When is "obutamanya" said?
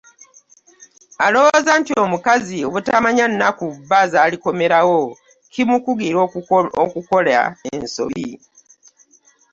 2.67-3.25